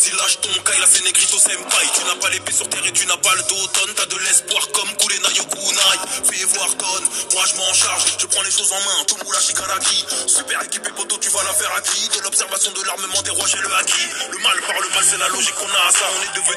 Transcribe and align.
Vas-y, 0.00 0.16
lâche 0.16 0.40
ton 0.40 0.48
caille, 0.62 0.80
la 0.80 0.86
c'est 0.86 1.04
négrito 1.04 1.36
senpai. 1.36 1.86
Tu 1.92 2.04
n'as 2.04 2.16
pas 2.16 2.30
l'épée 2.30 2.52
sur 2.52 2.66
terre 2.70 2.86
et 2.86 2.92
tu 2.92 3.04
n'as 3.06 3.18
pas 3.18 3.34
le 3.34 3.42
d'automne. 3.42 3.92
T'as 3.96 4.06
de 4.06 4.16
l'espoir 4.16 4.66
comme 4.72 4.88
Kulena 4.96 5.28
Yokunai. 5.28 5.96
Fais 6.24 6.44
voir 6.56 6.68
tonne, 6.78 7.04
moi 7.34 7.44
je 7.44 7.54
m'en 7.56 7.72
charge. 7.74 8.04
Je 8.18 8.26
prends 8.26 8.40
les 8.40 8.50
choses 8.50 8.72
en 8.72 8.80
main, 8.80 9.04
tout 9.06 9.16
moula 9.22 9.38
shikaraki. 9.40 10.06
Super 10.26 10.62
équipé, 10.64 10.88
poteau, 10.96 11.18
tu 11.20 11.28
vas 11.28 11.42
la 11.44 11.52
faire 11.52 11.72
à 11.76 11.82
qui 11.82 12.08
De 12.16 12.22
l'observation 12.22 12.72
de 12.72 12.82
l'armement 12.86 13.20
des 13.22 13.30
rois, 13.30 13.46
j'ai 13.46 13.58
le 13.60 13.74
acquis. 13.74 14.08
Le 14.32 14.38
mal 14.38 14.56
par 14.62 14.80
le 14.80 14.88
mal, 14.88 15.04
c'est 15.04 15.18
la 15.18 15.28
logique 15.28 15.54
qu'on 15.56 15.68
a 15.68 15.88
à 15.88 15.92
ça. 15.92 16.06
On 16.16 16.22
est 16.24 16.40
devenu 16.40 16.56